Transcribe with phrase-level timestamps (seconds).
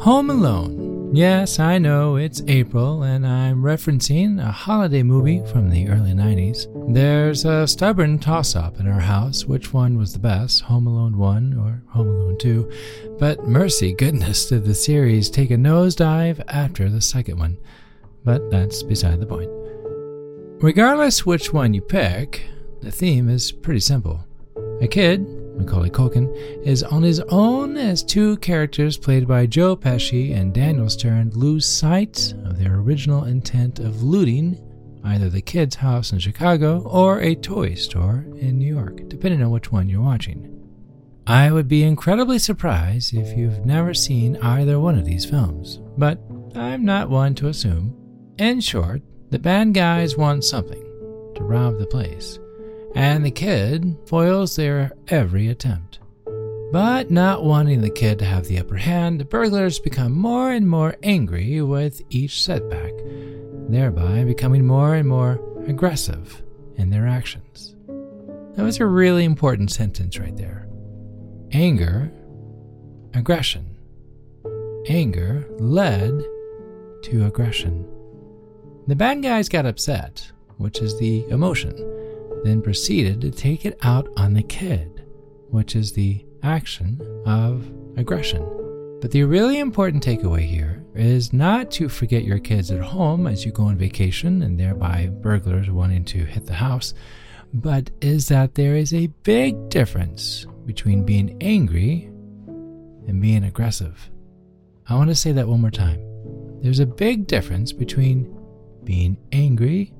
[0.00, 1.14] Home Alone.
[1.14, 6.94] Yes, I know it's April, and I'm referencing a holiday movie from the early 90s.
[6.94, 11.18] There's a stubborn toss up in our house which one was the best, Home Alone
[11.18, 13.16] 1 or Home Alone 2.
[13.18, 17.58] But mercy goodness, did the series take a nosedive after the second one.
[18.24, 19.50] But that's beside the point.
[20.62, 22.46] Regardless which one you pick,
[22.80, 24.24] the theme is pretty simple.
[24.80, 25.26] A kid
[25.60, 26.34] Macaulay Culkin,
[26.64, 31.66] is on his own as two characters played by Joe Pesci and Daniel Stern lose
[31.66, 34.58] sight of their original intent of looting
[35.04, 39.50] either the kid's house in Chicago or a toy store in New York, depending on
[39.50, 40.56] which one you're watching.
[41.26, 46.20] I would be incredibly surprised if you've never seen either one of these films, but
[46.54, 47.96] I'm not one to assume.
[48.38, 50.82] In short, the bad guys want something
[51.36, 52.38] to rob the place
[52.94, 55.98] and the kid foils their every attempt.
[56.72, 60.68] But not wanting the kid to have the upper hand, the burglars become more and
[60.68, 62.92] more angry with each setback,
[63.68, 66.42] thereby becoming more and more aggressive
[66.76, 67.74] in their actions.
[68.54, 70.68] That was a really important sentence right there.
[71.52, 72.12] Anger,
[73.14, 73.76] aggression.
[74.86, 76.22] Anger led
[77.02, 77.84] to aggression.
[78.86, 81.99] The bad guys got upset, which is the emotion
[82.44, 85.04] then proceeded to take it out on the kid,
[85.48, 88.42] which is the action of aggression.
[89.00, 93.44] But the really important takeaway here is not to forget your kids at home as
[93.44, 96.92] you go on vacation and thereby burglars wanting to hit the house,
[97.54, 102.10] but is that there is a big difference between being angry
[103.06, 104.10] and being aggressive.
[104.88, 106.00] I want to say that one more time.
[106.60, 108.36] There's a big difference between
[108.84, 109.94] being angry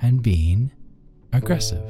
[0.00, 0.72] and being
[1.34, 1.84] aggressive.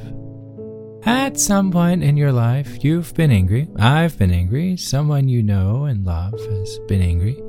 [1.07, 3.69] At some point in your life, you've been angry.
[3.77, 4.77] I've been angry.
[4.77, 7.43] Someone you know and love has been angry.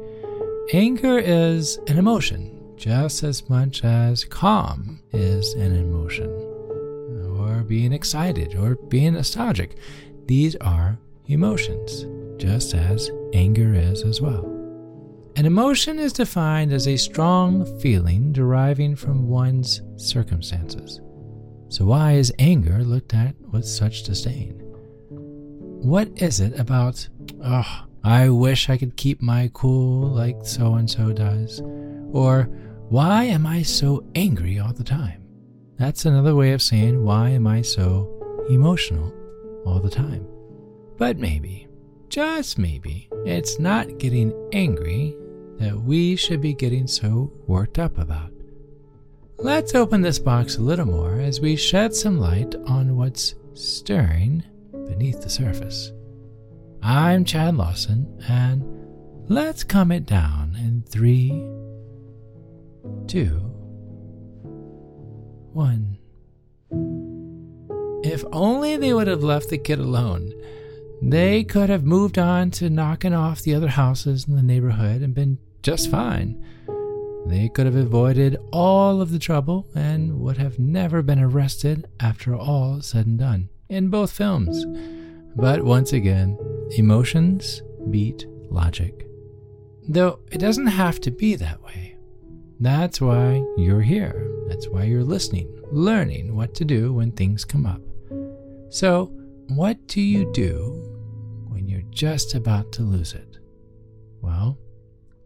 [0.73, 6.29] Anger is an emotion just as much as calm is an emotion,
[7.39, 9.77] or being excited, or being nostalgic.
[10.25, 10.97] These are
[11.27, 12.05] emotions,
[12.41, 14.51] just as anger is as well.
[15.37, 21.01] An emotion is defined as a strong feeling deriving from one's circumstances.
[21.75, 24.53] So, why is anger looked at with such disdain?
[25.11, 27.05] What is it about,
[27.43, 31.59] oh, I wish I could keep my cool like so and so does?
[32.13, 32.43] Or,
[32.87, 35.27] why am I so angry all the time?
[35.77, 39.13] That's another way of saying, why am I so emotional
[39.65, 40.25] all the time?
[40.97, 41.67] But maybe,
[42.07, 45.13] just maybe, it's not getting angry
[45.57, 48.31] that we should be getting so worked up about.
[49.37, 54.43] Let's open this box a little more as we shed some light on what's stirring
[54.87, 55.91] beneath the surface.
[56.81, 58.63] I'm Chad Lawson, and
[59.29, 61.29] let's calm it down in three,
[63.07, 63.35] two,
[65.51, 65.97] one.
[68.03, 70.31] If only they would have left the kid alone.
[71.01, 75.13] They could have moved on to knocking off the other houses in the neighborhood and
[75.13, 76.41] been just fine.
[77.25, 82.35] They could have avoided all of the trouble and would have never been arrested after
[82.35, 84.65] all said and done in both films.
[85.35, 86.37] But once again,
[86.77, 89.07] emotions beat logic.
[89.87, 91.97] Though it doesn't have to be that way.
[92.59, 94.31] That's why you're here.
[94.47, 97.81] That's why you're listening, learning what to do when things come up.
[98.69, 99.07] So,
[99.49, 100.71] what do you do
[101.47, 103.37] when you're just about to lose it?
[104.21, 104.57] Well,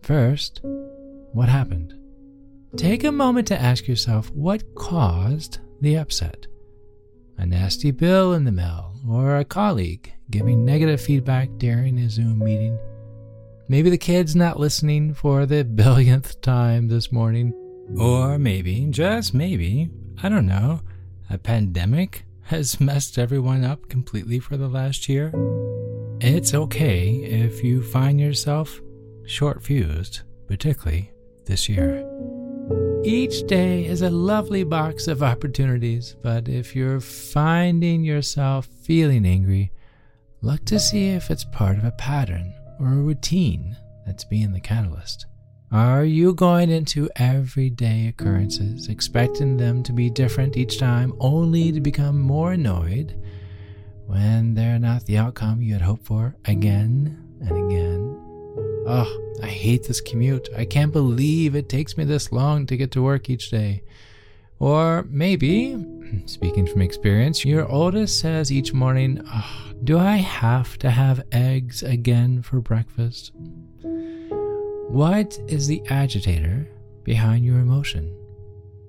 [0.01, 0.61] first,
[1.34, 1.94] what happened?
[2.75, 6.47] Take a moment to ask yourself what caused the upset.
[7.38, 12.40] A nasty bill in the mail, or a colleague giving negative feedback during a Zoom
[12.40, 12.78] meeting.
[13.67, 17.53] Maybe the kid's not listening for the billionth time this morning.
[17.97, 19.90] Or maybe, just maybe,
[20.22, 20.81] I don't know,
[21.29, 25.31] a pandemic has messed everyone up completely for the last year.
[26.22, 28.79] It's okay if you find yourself
[29.26, 31.11] short fused, particularly
[31.49, 32.05] this year.
[33.03, 39.72] Each day is a lovely box of opportunities, but if you're finding yourself feeling angry,
[40.41, 43.75] look to see if it's part of a pattern or a routine
[44.05, 45.25] that's being the catalyst.
[45.72, 51.79] Are you going into everyday occurrences, expecting them to be different each time, only to
[51.79, 53.16] become more annoyed
[54.05, 58.19] when they're not the outcome you had hoped for again and again
[58.91, 59.28] Oh,
[59.59, 60.47] hate this commute.
[60.56, 63.84] I can't believe it takes me this long to get to work each day.
[64.58, 65.78] Or maybe,
[66.26, 71.84] speaking from experience, your oldest says each morning, oh, Do I have to have eggs
[71.84, 73.32] again for breakfast?
[74.88, 76.67] What is the agitator
[77.03, 78.16] behind your emotion?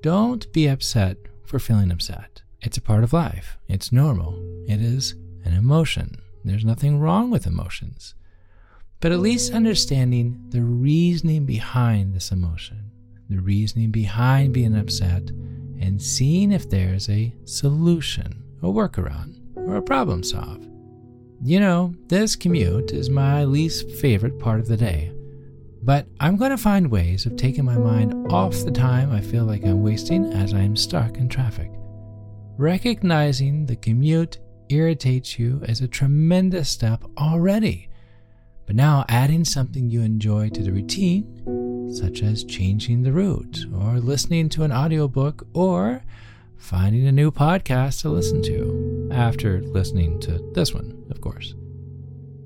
[0.03, 2.43] Don't be upset for feeling upset.
[2.63, 3.59] It's a part of life.
[3.69, 4.35] It's normal.
[4.69, 5.15] It is
[5.45, 6.17] an emotion.
[6.45, 8.15] There's nothing wrong with emotions.
[9.01, 12.91] But at least understanding the reasoning behind this emotion,
[13.31, 15.31] the reasoning behind being upset,
[15.81, 20.67] and seeing if there's a solution, a workaround, or a problem solve.
[21.43, 25.11] You know, this commute is my least favorite part of the day,
[25.83, 29.45] but I'm going to find ways of taking my mind off the time I feel
[29.45, 31.71] like I'm wasting as I am stuck in traffic.
[32.59, 34.39] Recognizing the commute
[34.69, 37.90] irritates you is a tremendous step already.
[38.71, 43.99] But now adding something you enjoy to the routine, such as changing the route, or
[43.99, 46.05] listening to an audiobook, or
[46.57, 51.57] finding a new podcast to listen to, after listening to this one, of course.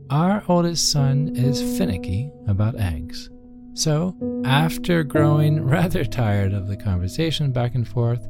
[0.09, 3.29] Our oldest son is finicky about eggs.
[3.75, 4.17] So,
[4.47, 8.27] after growing rather tired of the conversation back and forth,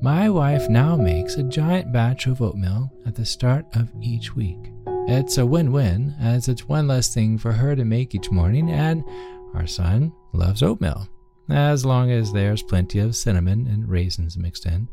[0.00, 4.70] my wife now makes a giant batch of oatmeal at the start of each week.
[5.06, 8.70] It's a win win, as it's one less thing for her to make each morning,
[8.70, 9.04] and
[9.52, 11.06] our son loves oatmeal,
[11.50, 14.88] as long as there's plenty of cinnamon and raisins mixed in.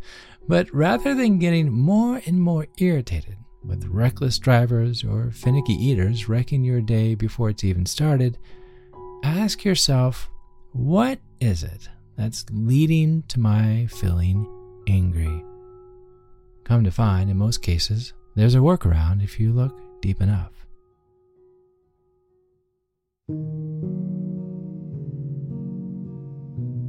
[0.50, 6.66] But rather than getting more and more irritated with reckless drivers or finicky eaters wrecking
[6.66, 8.38] your day before it's even started,
[9.24, 10.30] ask yourself
[10.74, 11.88] what is it
[12.18, 14.46] that's leading to my feeling
[14.90, 15.42] angry?
[16.66, 20.52] Come to find, in most cases, there's a workaround if you look deep enough.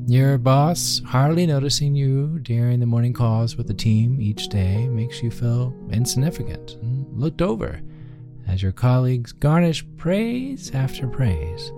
[0.09, 5.23] Your boss hardly noticing you during the morning calls with the team each day makes
[5.23, 7.81] you feel insignificant and looked over
[8.49, 11.71] as your colleagues garnish praise after praise.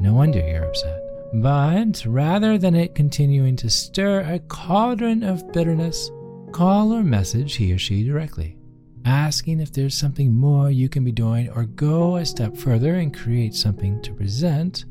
[0.00, 1.00] No wonder you're upset.
[1.34, 6.10] But rather than it continuing to stir a cauldron of bitterness,
[6.50, 8.58] call or message he or she directly,
[9.04, 13.16] asking if there's something more you can be doing, or go a step further and
[13.16, 14.84] create something to present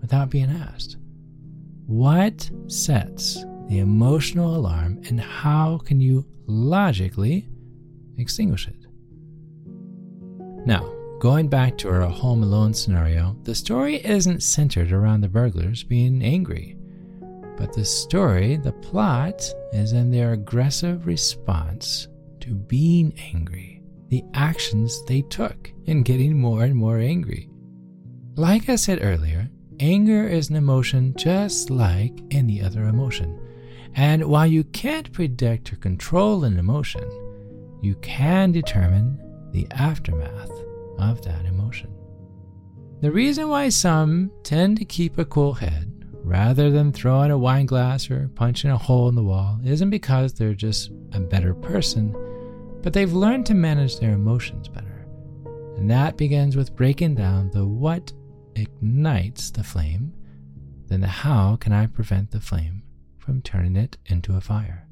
[0.00, 0.96] without being asked.
[1.86, 7.48] What sets the emotional alarm and how can you logically
[8.18, 8.86] extinguish it?
[10.66, 15.82] Now, going back to our Home Alone scenario, the story isn't centered around the burglars
[15.82, 16.76] being angry,
[17.56, 19.42] but the story, the plot,
[19.72, 22.08] is in their aggressive response
[22.44, 27.48] to being angry, the actions they took in getting more and more angry.
[28.36, 29.48] Like I said earlier,
[29.80, 33.40] Anger is an emotion just like any other emotion.
[33.96, 37.02] And while you can't predict or control an emotion,
[37.82, 39.18] you can determine
[39.50, 40.50] the aftermath
[40.98, 41.92] of that emotion.
[43.00, 45.90] The reason why some tend to keep a cool head
[46.22, 50.32] rather than throwing a wine glass or punching a hole in the wall isn't because
[50.32, 52.14] they're just a better person,
[52.84, 55.06] but they've learned to manage their emotions better.
[55.78, 58.12] And that begins with breaking down the what
[58.56, 60.12] ignites the flame,
[60.88, 62.82] then the how can I prevent the flame
[63.16, 64.86] from turning it into a fire?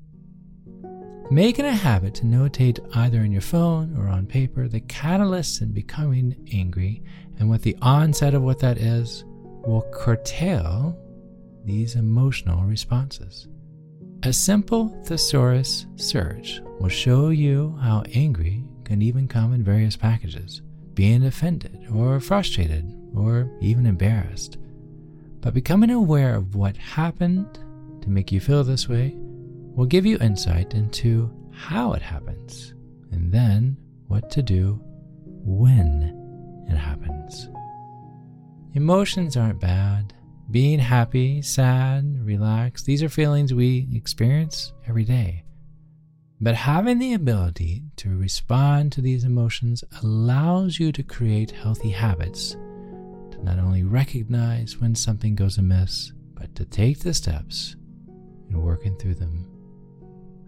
[1.31, 5.61] Make it a habit to notate either in your phone or on paper the catalysts
[5.61, 7.03] in becoming angry
[7.39, 9.25] and what the onset of what that is
[9.67, 10.99] will curtail
[11.67, 13.49] these emotional responses.
[14.25, 20.63] A simple thesaurus search will show you how angry can even come in various packages
[20.95, 22.85] being offended or frustrated
[23.17, 24.59] or even embarrassed.
[25.41, 27.59] But becoming aware of what happened
[28.03, 32.75] to make you feel this way will give you insight into how it happens
[33.11, 33.77] and then
[34.07, 34.81] what to do
[35.25, 37.49] when it happens.
[38.75, 40.15] Emotions aren't bad.
[40.53, 45.45] Being happy, sad, relaxed, these are feelings we experience every day.
[46.43, 52.51] But having the ability to respond to these emotions allows you to create healthy habits
[52.51, 57.75] to not only recognize when something goes amiss, but to take the steps
[58.51, 59.49] in working through them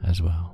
[0.06, 0.53] as well.